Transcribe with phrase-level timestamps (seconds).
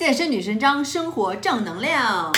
[0.00, 2.34] 健身女神张，生活正能量。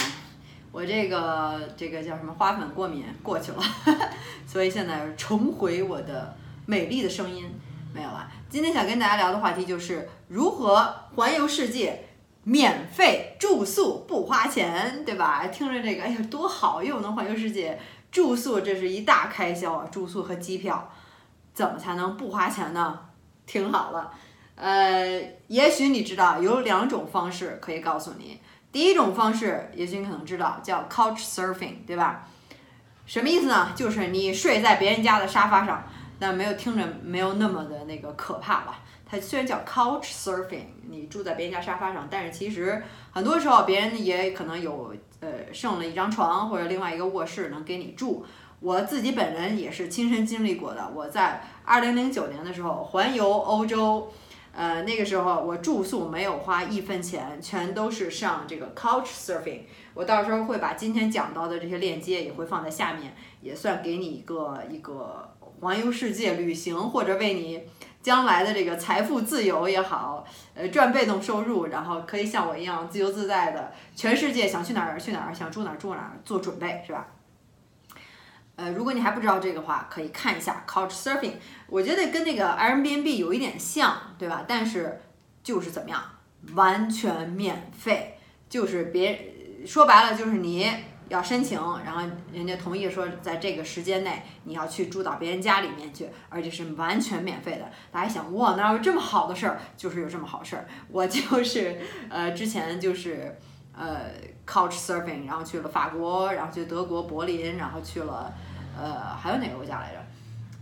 [0.72, 3.62] 我这个这个叫什么花粉过敏过去了，
[4.44, 6.36] 所以现在重回我的
[6.66, 7.48] 美丽的声音
[7.94, 8.28] 没有了。
[8.50, 12.04] 今天想跟大家聊的话题就是如何环游世界，
[12.42, 15.46] 免费住宿不花钱，对吧？
[15.46, 17.78] 听着这个，哎呀，多好，又能环游世界，
[18.10, 20.90] 住宿这是一大开销啊，住宿和机票，
[21.54, 22.98] 怎么才能不花钱呢？
[23.46, 24.12] 听好了，
[24.54, 28.40] 呃，也许你知道有两种方式可以告诉你。
[28.70, 32.26] 第一种方式，也许你可能知道，叫 couch surfing，对吧？
[33.04, 33.72] 什么意思呢？
[33.74, 35.82] 就是你睡在别人家的沙发上，
[36.18, 38.80] 但没有听着没有那么的那个可怕吧？
[39.04, 48.24] 它虽然叫 couch surfing，你住在别人家沙发上，但是其实很多时候别人也可能有呃剩了一张床或者另外一个卧室能给你住。
[48.60, 50.90] 我自己本人也是亲身经历过的。
[50.94, 54.10] 我在二零零九年的时候环游欧洲。
[54.54, 59.60] 呃，那个时候我住宿没有花一分钱，全都是上这个 Couch Surfing。
[59.94, 65.28] 我到时候会把今天讲到的这些链接也会放在下面，也算给你一个一个
[65.60, 67.62] 环游世界旅行，或者为你
[68.02, 77.06] 将来的这个财富自由也好，呃，赚被动收入，然后可以像我一样自由自在的全世界想去哪儿去哪儿，想住哪儿住哪儿做准备，是吧？
[78.62, 81.32] 呃，如果你还不知道这个话，可以看一下 Couch Surfing。
[81.66, 84.44] 我觉得跟那个 Airbnb 有一点像，对吧？
[84.46, 85.00] 但是
[85.42, 86.00] 就是怎么样，
[86.54, 89.34] 完全免费，就是别
[89.66, 90.72] 说白了就是你
[91.08, 97.68] 要申请，然后人家同意说在这个时间内你要去住到别人家里面去，而且是完全免费的。
[97.90, 99.58] 大家想，哇，哪有这么好的事儿？
[99.76, 100.68] 就是有这么好事儿。
[100.88, 103.36] 我就是呃之前就是
[103.76, 104.10] 呃
[104.46, 108.32] Couch Surfing，然后去了法国，然后去德国柏林，然后去了
[108.78, 109.98] 呃还有哪个国家来着？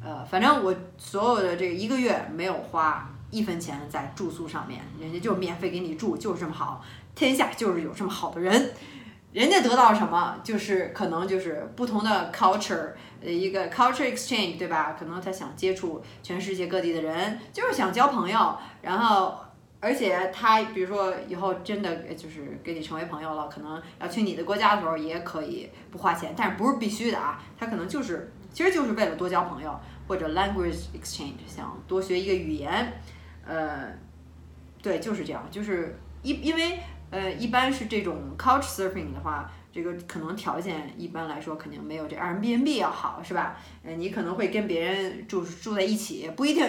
[0.02, 6.82] 呃，反正我所有的这一个月没有花一分钱在住宿上面，人家就免费给你住，就是这么好。
[7.14, 8.70] 天下就是有这么好的人，
[9.32, 14.96] 人家得到什么，就是可能就是不同的 culture，呃，一个 culture exchange，对吧？
[14.98, 18.56] 可能他想接触全世界各地的人，就是想交朋友。
[18.80, 19.38] 然后，
[19.80, 27.42] 而且他比如说以后真的就是跟你成为朋友了，可能要去你的国家的时候也可以不花钱，但是不是必须的啊？
[27.58, 28.30] 他可能就是。
[28.52, 29.72] 其实就是为了多交朋友，
[30.08, 33.00] 或者 language exchange，想多学一个语言，
[33.46, 33.92] 呃，
[34.82, 36.80] 对，就是这样，就是一因为
[37.10, 43.56] 呃一般是这种 couch surfing 的话，这个可能条件一般来说肯定没有这 Airbnb 要好，是吧？
[43.84, 46.66] 呃，你可能会跟别人住住在一起，不一定，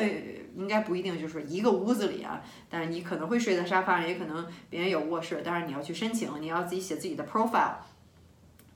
[0.56, 7.76] 应该不一定就是一个屋子里啊，但是你可能会睡在沙发上，也可能别人有卧室，但是你要去申请，你要自己写自己的 profile，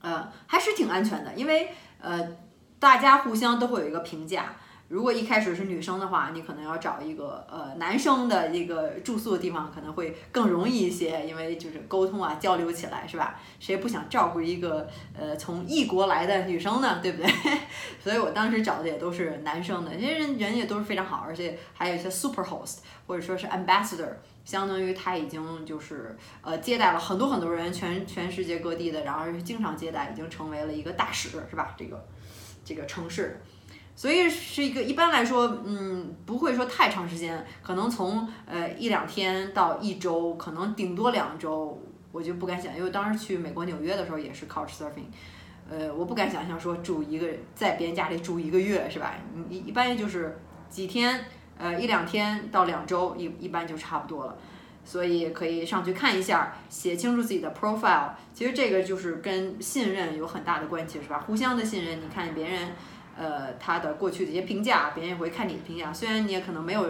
[0.01, 1.69] 呃，还是挺安全的，因为
[1.99, 2.37] 呃。
[2.77, 4.53] 大家互相都会有一个评价。
[4.87, 13.39] 如果一开始是女生的话，你可能要找一个呃男生的一个住宿的地方，可能会更容易一些，因为就是沟通啊交流起来是吧？
[13.59, 14.87] 谁不想照顾一个
[15.17, 16.99] 呃从异国来的女生呢？
[17.01, 17.31] 对不对？
[17.99, 24.13] 所以我当时找的也都是男生的，这些人人也都是非常好，而且还有一些 super host 或者说是 ambassador，
[24.43, 31.73] 相当于他已经就是呃接待了很多很多人，全全世界各地的，然后经常接待，已经成为了一个大使是吧？
[31.75, 32.05] 这个。
[32.67, 33.39] 这个城市，
[33.95, 45.07] 所以是一个一般来说，嗯，不会说太长时间，可能从呃一两天到一周，可能顶多两周，我就不敢想，因为当时去美国纽约的时候也是 couch surfing，
[45.69, 49.15] 呃，我不敢想象说住一个在别人家里住一个月是吧？
[49.49, 50.37] 一一般就是
[50.69, 51.23] 几天，
[51.57, 54.37] 呃一两天到两周，一一般就差不多了。
[54.87, 58.09] 所以可以上去看一下，写清楚自己的 profile。
[58.35, 61.17] 其实这个就是跟信任有很大的关系，是吧？
[61.25, 62.71] 互相的信任，你看别人，
[63.17, 65.93] 呃，他的过去的一些评价，别人也会看你的评价。
[65.93, 66.85] 虽然你也可能没有，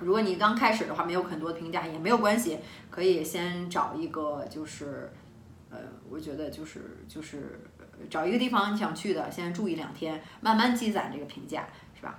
[0.00, 2.58] 如果你刚开始的话没有很多评价也没有关系，
[2.90, 5.12] 可以先找一个就是，
[5.70, 5.78] 呃，
[6.10, 7.60] 我觉得就是就是
[8.10, 11.68] 找一个地方你想去的，先住一两天，慢慢积攒这个评价。
[11.94, 12.18] 是吧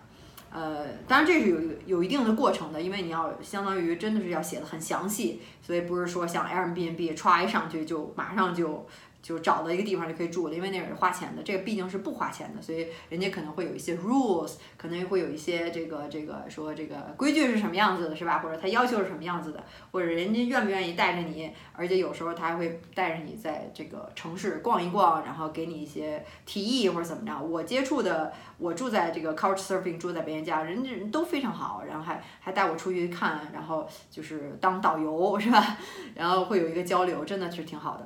[0.50, 8.88] 呃，当然这是有有一定的过程的，因为你要相当于真的是要写的很详细，所以不是说像 Airbnb 歘一上去就马上就。
[9.24, 18.40] 就找到一个地方就可以住了，因为那是花钱的，这个毕竟是不花钱的，所以人家可能会有一些 rules，可能会有一些这个这个说这个规矩是什么样子的，是吧？
[18.40, 27.42] 或者他要求是什么样子的，或者人家愿不愿意带着你，而且有时候他还会带着你在这个城市逛一逛，然后给你一些提议或者怎么着。
[27.42, 35.78] 我接触的，我住在这个 couch surfing，住在别人家，人家人都非常好，然后还还带我出去看，然后就是当导游，是吧？
[36.14, 38.06] 然后会有一个交流，真的是挺好的。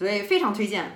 [0.00, 0.90] 所以非常推荐，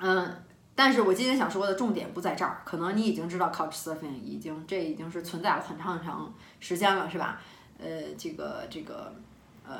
[0.00, 0.44] 嗯，
[0.74, 7.40] 但是我今天想说的重点不在这儿，可能你已经知道 Couch Surfing 已经这已经是存在了很长很长时间了，是吧？
[7.78, 9.14] 呃，这个这个，
[9.64, 9.76] 呃，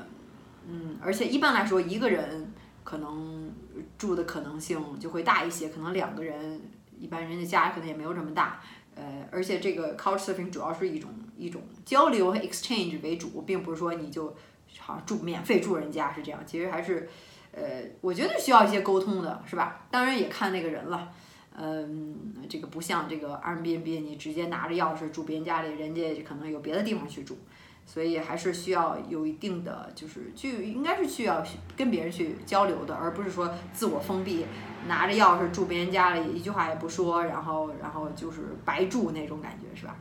[0.69, 2.53] 嗯，而且一般来说一个人
[2.85, 3.53] 可能
[3.99, 6.61] 住的可能性就会大一些，可能两个人
[6.97, 8.61] 一般人家家可能也没有这么大。
[8.95, 14.37] 呃，而且这个 Couchsurfing 主要是一种一种交流和 exchange 为主，并不是说你就
[14.79, 17.09] 好像住免费住人家是这样，其实还是
[17.55, 19.87] 呃，我觉得需要一些沟通的，是吧？
[19.91, 21.09] 当然也看那个人了。
[21.56, 27.39] 嗯，这个不像这个 Airbnb，你直接拿着钥匙住别人家里，人家可能有别的地方去住，
[27.87, 31.41] 所以还是需要有一定的，就是去应该是需要
[31.77, 34.45] 跟别人去交流的，而不是说自我封闭，
[34.89, 39.97] 拿着钥匙住别人家里，一句话也不说，然后然后就是白住那种感觉，是吧？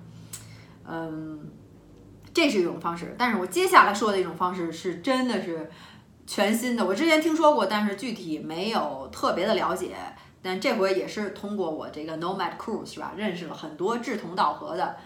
[0.87, 1.39] 嗯，
[2.33, 5.69] 这是一种方式，但是我接下来说的一种方式是真的是
[6.25, 9.95] 全新的，我之前听说过，但是具体没有特别的了解。
[10.41, 14.97] 但这回也是通过我这个 Nomad Cruise 是吧，认识了很多志同道合的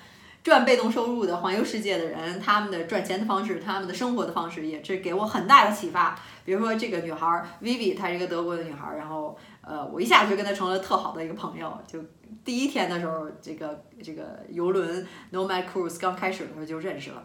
[0.44, 6.18] 赚被动收入的环游世界的人，他们的赚钱的方式，他们的生活的方式，也是给我很大的启发。
[6.44, 11.78] 比如说这个女孩 Vivi，她是一个德国的女孩，然后呃，我一下就跟她成了特好的一个朋友。
[11.86, 12.00] 就
[12.44, 17.24] 第一天的时候，这个这个游轮 Nomad Cruise 刚开始的时候就认识了。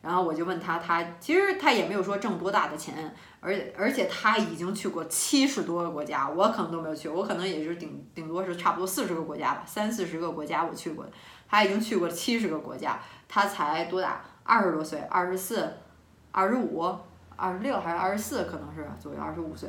[0.00, 11.04] 然后我就问他，他其实他也没有说挣多大的钱，而而且他已经去过七十多个国家，我可能都没有去，我可能也是顶顶多是差不多四十个国家吧，三四十个国家我去过，
[11.48, 14.22] 他已经去过七十个国家，他才多大？
[14.44, 15.70] 二十多岁，二十四、
[16.32, 16.82] 二十五、
[17.36, 18.44] 二十六还是二十四？
[18.44, 19.68] 可能是左右，二十五岁。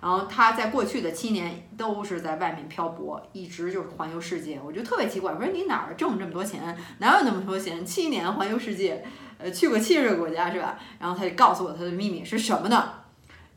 [0.00, 4.58] 然后他在过去的七年都是在外面漂泊，一直就是环游世界。
[4.64, 6.74] 我就特别奇怪，我说你哪儿挣这么多钱？
[6.98, 7.84] 哪有那么多钱？
[7.84, 9.04] 七年环游世界，
[9.38, 10.78] 呃，去过七十个国家是吧？
[10.98, 12.92] 然后他就告诉我他的秘密是什么呢？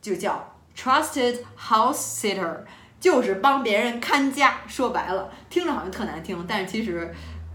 [0.02, 2.58] 就叫 trusted house sitter，
[3.00, 4.58] 就是帮别人看家。
[4.68, 7.14] 说白了，听着好像特难听，但是其实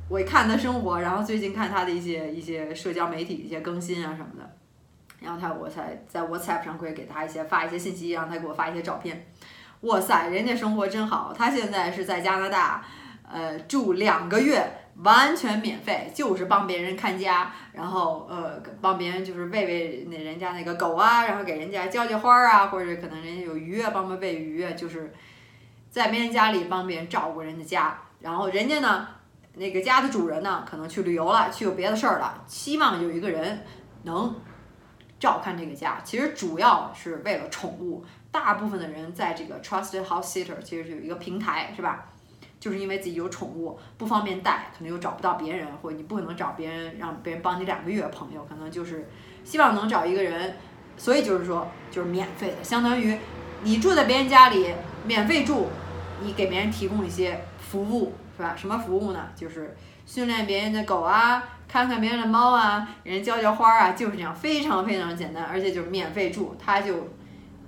[0.09, 4.57] 我一看他生活，然后最近看他的一些一些社交媒体一些更新啊什么的。
[5.19, 9.27] 然后他我才在 WhatsApp 上会给他一些发一些信息，让他给我发一些照片。
[9.81, 11.35] 哇塞，人家生活真好。
[11.37, 12.85] 他现在是在加拿大，
[13.29, 14.63] 呃，住两个月，
[15.03, 25.13] 完全免费，就是帮别人看家，然后呃，帮别人就是喂喂那人家那个狗啊，然后给人家浇浇花啊，或者可能人家有鱼啊，帮忙喂鱼，就是
[25.91, 27.99] 在别人家里帮别人照顾人家家。
[28.21, 29.07] 然后人家呢，
[29.55, 33.65] 那个家的主人呢，可能去旅游了，去有别的事儿了，希望有一个人
[34.05, 34.35] 能。
[35.19, 38.05] 照看这个家，其实主要是为了宠物。
[38.31, 42.13] 大部分的人在这个 Trusted House Sitter 其实有一个平台，是吧？
[42.67, 49.09] 就是因为自己有宠物不方便带，可能又找不到别人，或者你不可能找别人让别人帮你两个月朋友，可能就是
[49.45, 50.57] 希望能找一个人，
[50.97, 53.17] 所以就是说就是免费的，相当于
[53.63, 54.75] 你住在别人家里
[55.05, 55.69] 免费住，
[56.21, 58.57] 你给别人提供一些服务，是吧？
[58.57, 59.29] 什么服务呢？
[59.37, 61.41] 就是训练别人的狗啊。
[61.69, 66.57] 看看别人的猫啊，给人浇浇花啊，就是这样，非常非常简单，而且就是免费住。
[66.65, 67.09] 他就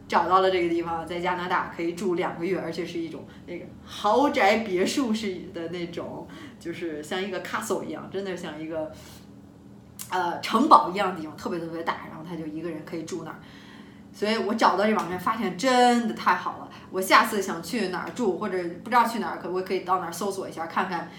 [0.09, 6.27] 找到了这个地方，在加拿大可以住两个月，而且是一种那个豪宅别墅式的那种，
[6.59, 8.91] 就是像一个 castle 一样，真的像一个
[10.11, 12.07] 呃城堡一样的地方，特别特别大。
[12.09, 13.39] 然后他就一个人可以住那儿，
[14.13, 16.71] 所以我找到这网站，发现真的太好了。
[16.91, 21.11] 我下次想去哪儿住，或者不知道去哪儿，可不可以到那儿搜索一下，看看。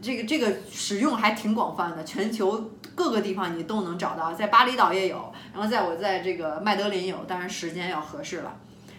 [0.00, 8.56] 这个这个使用还挺广泛的，全球各个地方你都能找到，在巴厘岛也有，然后在我在这个麦德林有，当然时间要合适了，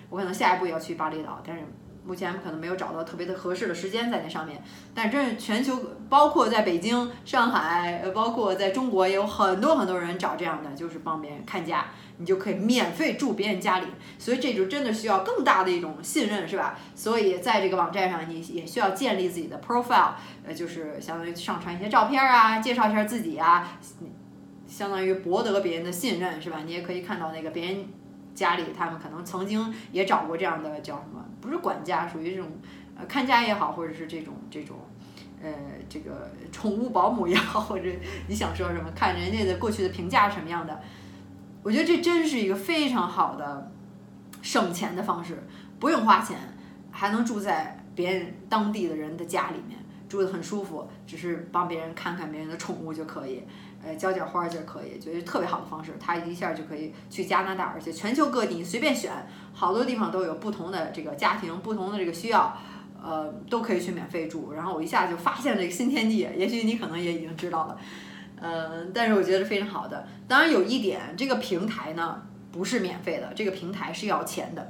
[0.09, 1.63] 我可能下一步要去巴厘岛，但是
[2.05, 4.63] 目前可能没有找到特别的合适的时间在那上面。
[4.95, 5.77] 但是真是全球，
[6.07, 11.87] 包括在北京、上海，包括在中国也有很多很多人找这样的，就是帮别人看家。
[12.21, 16.77] 你就可以免费住别人家里，所以这就真的需要更大的一种信任，是吧？
[16.93, 20.11] 所以在这个网站上，你也需要建立自己的 profile，
[20.45, 23.79] 呃，就是相当于上传一些照片啊，介绍一下自己啊，
[24.67, 26.59] 相当于博得别人的信任，是吧？
[26.65, 27.85] 你也可以看到那个别人
[28.35, 31.23] 家里，他们可能曾经也找过这样的叫什么？
[31.39, 32.51] 不是管家，属于这种
[32.97, 34.75] 呃看家也好，或者是这种这种
[35.41, 35.49] 呃
[35.87, 37.89] 这个宠物保姆也好，或者
[38.27, 38.91] 你想说什么？
[38.93, 40.81] 看人家的过去的评价什么样的？
[41.61, 43.71] 我觉得这真是一个非常好的
[44.41, 45.43] 省钱的方式，
[45.79, 46.37] 不用花钱，
[46.91, 53.43] 还能住在别人当地的人的家里面，住得很舒服，只是帮别人看看别人的宠物就可以，
[53.83, 55.93] 呃，浇浇花就可以，觉得特别好的方式。
[55.99, 59.11] 他一下就可以去加拿大，而且全球各地你随便选，
[59.53, 62.57] 好多地方都有不同的这个家庭，不同的这个需要，
[63.03, 64.53] 呃，都可以去免费住。
[64.53, 67.77] 然后我一下就发现了一个新天地，也许你可能也已经知道了。
[68.41, 70.07] 嗯，但是我觉得非常好的。
[70.27, 74.69] 当然有一点，这个平台呢不是免费的，这个平台是要钱的。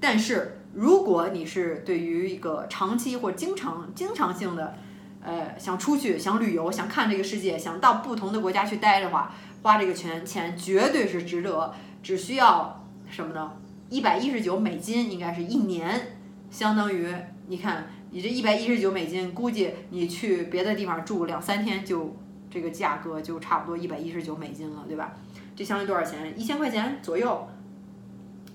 [0.00, 4.74] 但是如果你是对于一个长期或经常、经常性的，
[5.22, 13.52] 呃，想出去、想旅游、想看这个世界、想到不同的国家去待的话，花这个钱钱绝对是值得，只需要什么呢？
[13.88, 16.18] 一百一十九美金，应该是一年，
[16.50, 17.14] 相当于
[17.46, 22.16] 你看你这一百一十九美金，估计你去别的地方住两三天就
[22.56, 25.12] 这个价格就差不多一百一十九美金了，对吧？
[25.54, 26.32] 这相当于多少钱？
[26.40, 27.46] 一千块钱左右，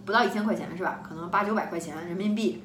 [0.04, 1.04] 不到一千块钱是吧？
[1.08, 2.64] 可能八九百块钱人民币，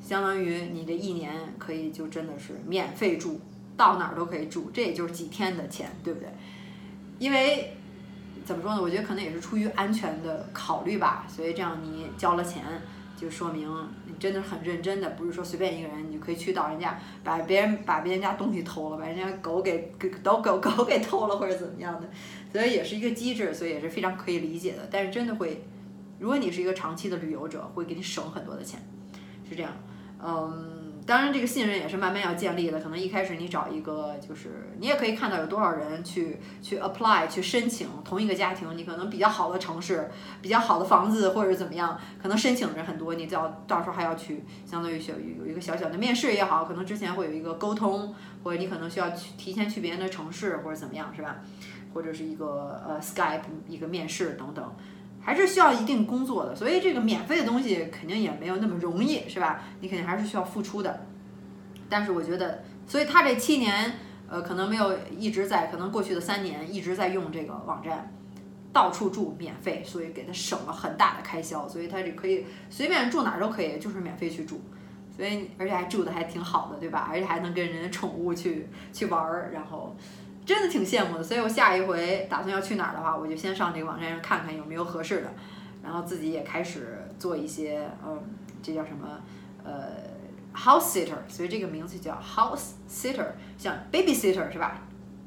[0.00, 3.40] 相当于你这一年可以就真的是免费住，
[3.76, 6.28] 到哪儿都可以住，这也就是几天的钱，对不对？
[7.18, 7.76] 因为
[8.44, 8.80] 怎么说呢？
[8.80, 12.62] 我觉得可能也是出于安全的考虑吧，所以这样你交了钱，
[13.16, 13.68] 就说明
[14.06, 22.08] 你真的很认真的，不是说随便一个人你就可以去到人家把别人把别人家东西偷了，把人家狗给给都狗狗给偷了或者怎么样的，
[22.52, 24.86] 所以也是一个机制，所以也是非常可以理解的。
[24.90, 25.64] 但是真的会，
[26.18, 28.80] 如果你是一个长期的旅游者，会给你省很多的钱，
[29.48, 29.72] 是这样，
[30.22, 30.85] 嗯。
[31.06, 32.80] 当然，这个信任也是慢慢要建立的。
[32.80, 40.10] 可能一开始你找一个，就是你也可以看到有多少人去去 apply 去申请同一个家庭，你可能比较好的城市、
[40.42, 51.36] 比较好的房子或者怎么样，可能申请的人很多，你到到时候还要去，相当于需要有一个小小的面试也好，可能之前会有一个沟通，或者你可能需要去提前去别人的城市或者怎么样，是吧？
[51.94, 54.74] 或者是一个呃 Skype 一个面试等等。
[55.26, 59.60] 还是需要一定工作的，所以这个免费的东西肯定也没有那么容易，是吧？
[59.80, 61.04] 你肯定还是需要付出的。
[61.88, 63.94] 但是我觉得，所以他这七年，
[64.28, 68.08] 呃，可能没有一直在，可能过去的三年一直在用这个网站，
[68.72, 74.60] 到处住免费，所以给他省了很大的开销，所以他就可以随便住哪儿都可以，就是免费去住，
[75.16, 77.08] 所以而且还住的还挺好的，对吧？
[77.10, 79.96] 而且还能跟人家宠物去去玩儿，然后。
[80.46, 85.30] 真的挺羡慕的，所以我下一回打算要去哪儿的话，我就先上这个网站上看看有没有合适的，
[85.82, 88.22] 然后自己也开始做一些，嗯，
[88.62, 89.20] 这叫什么，
[89.64, 89.88] 呃
[90.54, 93.26] ，house sitter，所以这个名字叫 house sitter，
[93.58, 94.80] 像 baby sitter 是吧？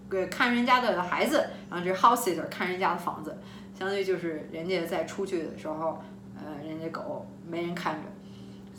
[0.10, 3.38] 呃，看人家的孩子，然后这 house sitter 看人家的房子，
[3.78, 6.02] 相当于就是人家在出去的时候，
[6.38, 8.02] 呃，人家狗没人看着。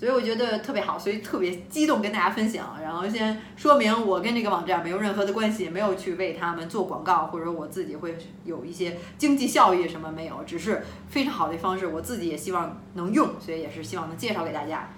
[0.00, 2.78] 所以我觉得特别好，所以特别激动跟大家分享。
[2.83, 8.16] 然后先说明我跟这个网站没有任何的关系，没有去为他们做广告，或者我自己会
[8.47, 14.88] 有一些经济效益什么没有，只是非常好的方式，我自己也希望能用，所以也是希望能介绍给大家。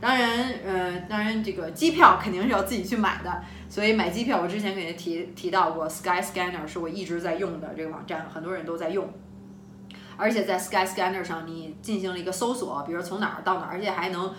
[0.00, 9.06] 当然，呃，当然这个机票肯定是要自己去买的，所以买机票我之前给您提提到过，Sky Scanner 是我一直在用的这个网站，很多人都在用。
[10.16, 14.32] 而且在 Sky Scanner 上，你进行了一个搜索，比如从哪儿到哪儿，而且还能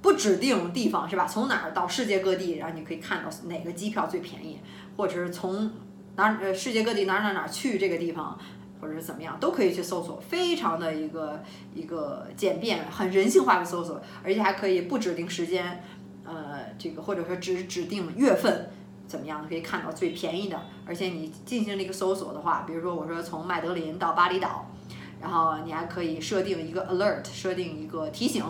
[0.00, 1.26] 不指定地方，是吧？
[1.26, 4.60] 从哪儿到世界各地，然后你可以看到哪个机票最便宜，
[4.96, 5.72] 或者是从
[6.14, 8.38] 哪呃世界各地哪哪哪去这个地方，
[8.80, 11.42] 或者是怎么样，都可以去搜索，非常的一个
[11.74, 15.82] 一个简便、很人性化的搜索，而且还可以不指定时间，
[16.24, 18.70] 呃，这个或者说只指定月份，
[19.08, 20.60] 怎么样可以看到最便宜的。
[20.86, 24.70] 而且你进行了一个搜索的话，比如说我说从麦德林到巴厘岛。
[25.20, 28.44] 然后你还可以设定一个 alert，设定一个提醒，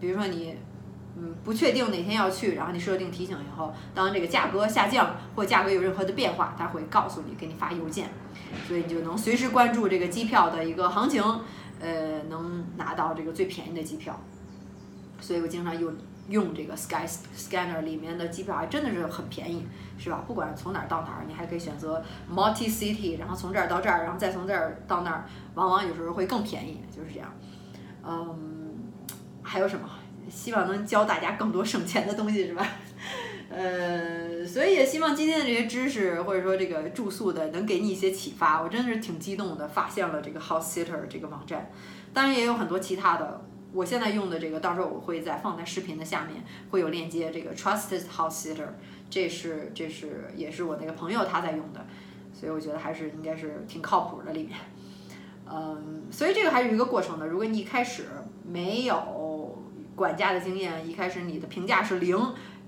[0.00, 0.56] 比如说你
[1.16, 8.08] 嗯不确定哪天要去，然后你设定提醒以后，当这个价格下降或价格有任何的变化，它会告诉你，给你发邮件，
[8.66, 11.22] 所以你就能随时关注这个机票的一个行情，
[11.80, 14.18] 呃，能拿到这个最便宜的机票。
[15.20, 15.92] 所以我经常用。
[16.28, 19.66] 用这个 Sky Scanner 里面的机票还真的是很便宜，
[19.98, 20.24] 是吧？
[20.26, 22.02] 不管从哪儿到哪儿，你还可以选择
[22.32, 27.30] Multi City，然后从这儿到这儿，然后再从这儿到那儿，往往有时候会更便宜，就是这样。
[28.02, 28.74] 嗯，
[29.42, 29.88] 还有什么？
[30.30, 32.66] 希望能教大家更多省钱的东西，是吧？
[33.50, 38.62] 呃，所以也希望今天的这些知识，或者说这个住宿的，能给你一些启发。
[38.62, 41.70] 我真的是挺激动的，发现了这个 House Sitter 这个网站，
[42.14, 43.44] 当然也有很多其他的。
[43.74, 47.32] 我现在用的这个，到时候我会再放在视频的下面，会有链接。
[47.32, 48.68] 这个 Trusted House Sitter，
[49.10, 51.84] 这是这是也是我那个朋友他在用的，
[52.32, 54.56] 所以我觉得还是应该是挺靠谱的里面。
[55.50, 57.26] 嗯，所以这个还是一个过程的。
[57.26, 58.04] 如果你一开始
[58.46, 59.58] 没有
[59.96, 62.16] 管家的经验，一开始你的评价是零，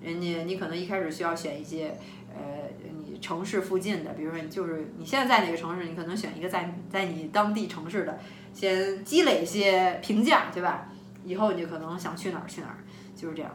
[0.02, 1.96] 人家你可能一开始需要选一些
[2.34, 8.18] 呃你城市附近的，比如说你就是你现在在哪个城市，你可能选一个在在你当地城市的，
[8.52, 10.88] 先积累一些评价，对吧？
[11.26, 12.78] 以后你可能想去哪儿去哪儿，
[13.16, 13.50] 就是这样。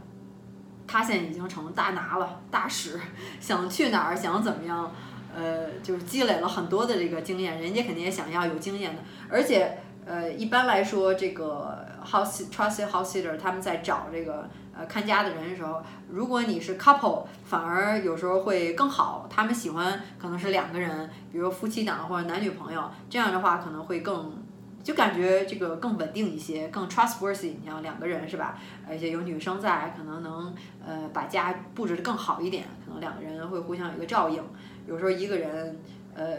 [0.85, 2.99] 他现在已经成大拿了，大使，
[3.39, 4.91] 想去哪儿想怎么样，
[5.33, 7.61] 呃，就是积累了很多的这个经验。
[7.61, 19.27] 人家肯定也想要有经验的，而且呃，一般来说，这个 house trusted house sitter 他们在找这个呃看家的人的时候，如果你是 couple，反而有时候会更好。
[19.29, 24.43] 他们喜欢可能是两个人，比如夫妻档或者男女朋友，这样的话可能会更。
[24.83, 27.53] 就感觉这个更稳定一些，更 trustworthy。
[27.59, 28.57] 你像两个人是吧？
[28.87, 30.53] 而且有女生在，可能能
[30.85, 32.65] 呃把家布置的更好一点。
[32.85, 34.43] 可能两个人会互相有一个照应。
[34.87, 35.79] 有时候一个人
[36.15, 36.37] 呃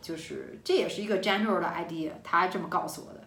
[0.00, 3.20] 就是这也是一个 general 的 idea，他这么告诉我的，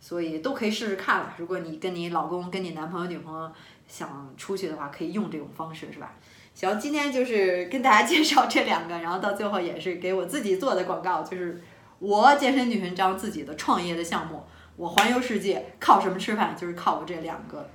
[0.00, 1.34] 所以都可以试试看了。
[1.36, 3.50] 如果你跟你老公、跟你男朋友、女朋友
[3.86, 6.14] 想出去的话，可以用这种方式，是吧？
[6.54, 11.62] 行，今天就是跟大家 介绍这两个，然后到最后也是给我自己做的广告，就是
[12.02, 14.42] 我健身女神张自己的创业的项目，
[14.74, 16.56] 我环游世界靠什么吃饭？
[16.56, 17.70] 就是靠我这两个，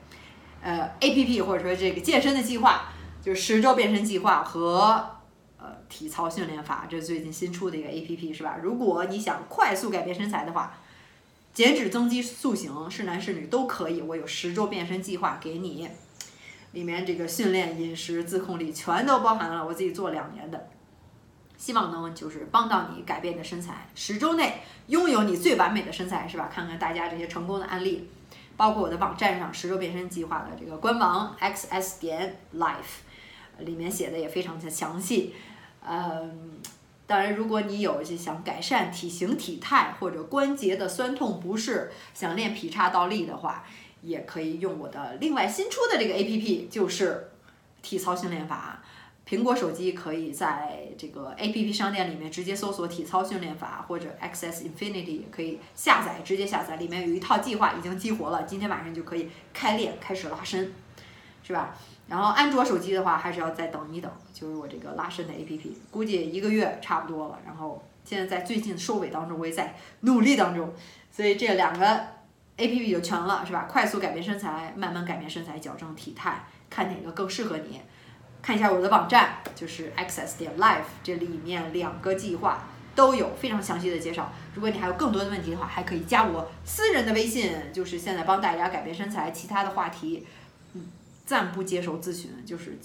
[0.62, 2.89] 呃，A P P 或者说这个健身的计划，
[3.24, 5.12] 就是十周变身计划和
[5.57, 8.57] 呃体操训练法，这是最近新出的一个 A P P 是吧？
[8.62, 10.77] 如果你想快速改变身材的话，
[11.53, 15.88] 减脂增肌塑形，是男是女都可以，我有十周变身计划给你。
[16.74, 20.67] 里面这个训练、饮食、自控力全都包含了，我自己做两年的，
[21.58, 26.50] 希望能就是帮到你改变你的身材，十周内拥有你最完美的身材，是吧？
[26.54, 28.10] 看看大家这些成功的案例，
[28.56, 33.02] 包括我的网站上十周变身计划的这个官网 xs 点 life，
[33.60, 35.36] 里面写的也非常的详细。
[35.84, 36.60] 嗯，
[37.06, 43.66] 当然，如果你有些想改善体型体态或者关节的酸痛不适，想练劈叉倒立的话。
[44.04, 47.32] 也可以用我的另外新出的这个 A P P，就是
[47.82, 48.82] 体操训练法。
[49.27, 56.77] 苹果手机可以在这个 A P P 商店里面直接搜索体操训练法或者 Access Infinity，也可以下载，直接下载。
[56.77, 60.72] 里面有一套计划已经激活了，今天晚上就可以开练，开始拉伸，
[61.43, 61.75] 是吧？
[62.07, 67.39] 然后安卓手机的话，还是要再等一等，就是我这个拉伸的 A P P，估计一个月差不多了。
[67.46, 70.74] 然后现在在最近收尾当中，我也在努力当中，
[71.12, 72.17] 所以这两个。
[72.60, 73.67] A P P 就全了，是吧？
[73.69, 77.79] 快速改变身材，慢慢改变身材，矫正体态，看哪个更适合你。
[78.41, 84.32] 看一下我的网站，就是 Access 点 Life，这里面两个计划都有非常详细的介绍。
[84.53, 90.25] 如果你还有更多的问题的话，还可以加我私人的微信，就是现在帮大家改变身材，其他的话题，
[90.74, 90.88] 嗯，
[91.25, 92.77] 暂不接受咨询，就是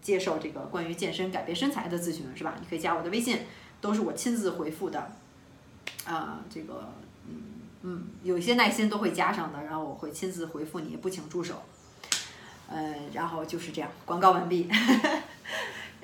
[0.00, 2.54] 接受这个关于健身改变身材的咨询，是吧？
[2.60, 3.40] 你可以加我的微信，
[3.80, 5.12] 都是我亲自回复的，
[6.04, 6.92] 啊，这个。
[7.84, 11.60] 嗯，有一些耐心都会加上的，然后我会亲自回复你，不请助手。
[12.74, 14.68] 嗯，然后就是这样，广告完毕。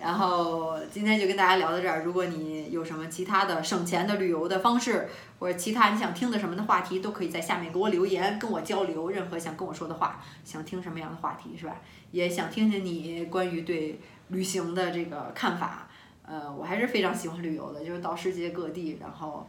[0.01, 2.05] 然后今天就跟大家聊到这儿。
[2.05, 5.09] 如果你有什么其他的省钱的旅游的方式，
[5.41, 9.11] 或者其他你想听的什么的话题，都可以在下面给我留言，跟我交流。
[9.11, 11.75] 任何想跟我说的话，想听什么样的话题是吧？
[12.13, 15.89] 也想听听你关于对旅行的这个看法。
[16.23, 19.49] 呃，我还是非常喜欢旅游的，就是到世界各地，然后。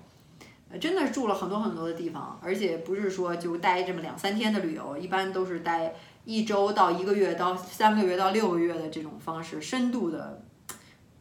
[0.79, 10.43] 真的住了很多很多的地方，而且不是说就待这么两三天的旅游，一般都是待一周到一个月到三个月到六个月的这种方式，深度的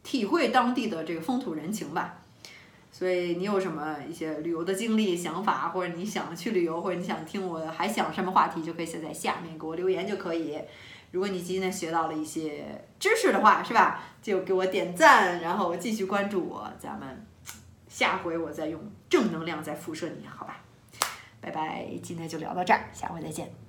[0.03, 2.21] 体会当地的这个风土人情吧。
[2.91, 10.59] 所以你有什么一些旅游的经历、想法，或者你想去旅游，或者你想听我还想什么话题，就可以写在下面给我留言就可以。
[11.11, 14.03] 如果你今天学到了一些知识的话，是吧？
[14.21, 17.25] 就给我点赞，然后继续关注我，咱们。
[17.89, 20.61] 下回我再用正能量再辐射你，好吧？
[21.41, 23.68] 拜拜，今天就聊到这儿，下回再见。